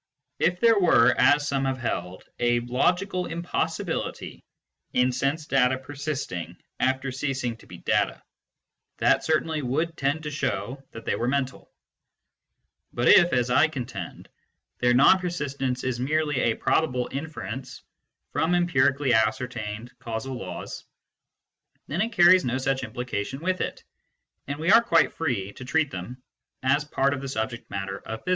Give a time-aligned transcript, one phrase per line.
[0.39, 4.43] If there were, as some have held, a logical impossibility
[4.93, 8.23] in sense data persisting after ceasing to be data,
[8.97, 11.71] that certainly would tend to show that they were mental;
[12.91, 14.27] but if, as I contend,
[14.79, 17.83] their non persistence is merely a probable inference
[18.31, 20.83] from empirically ascer tained causal laws,
[21.85, 23.83] then it carries no such implication with it,
[24.47, 26.23] and we are quite free to treat them
[26.63, 28.29] as part of the subject matter of physics.